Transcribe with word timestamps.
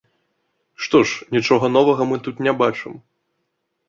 Што 0.85 1.01
ж, 1.09 1.27
нічога 1.37 1.69
новага 1.75 2.07
тут 2.29 2.35
мы 2.43 2.47
не 2.47 2.55
бачым. 2.63 2.97